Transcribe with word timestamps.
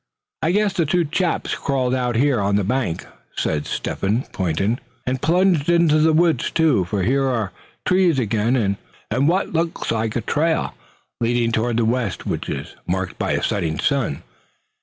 "I 0.41 0.49
guess 0.49 0.73
the 0.73 0.87
two 0.87 1.05
chaps 1.05 1.53
crawled 1.53 1.93
out 1.93 2.15
here 2.15 2.41
on 2.41 2.55
the 2.55 2.63
bank," 2.63 3.05
said 3.37 3.67
Step 3.67 4.01
hen, 4.01 4.25
pointing. 4.31 4.79
"And 5.05 5.21
plunged 5.21 5.69
into 5.69 5.99
the 5.99 6.11
woods 6.11 6.49
too, 6.49 6.85
for 6.85 7.03
here 7.03 7.27
are 7.27 7.51
trees 7.85 8.17
again, 8.17 8.77
and 9.11 9.27
what 9.27 9.53
looks 9.53 9.91
like 9.91 10.15
a 10.15 10.21
trail, 10.21 10.73
leading 11.19 11.51
toward 11.51 11.77
the 11.77 11.85
west, 11.85 12.25
which 12.25 12.49
is 12.49 12.75
marked 12.87 13.19
by 13.19 13.33
a 13.33 13.43
setting 13.43 13.77
sun. 13.77 14.23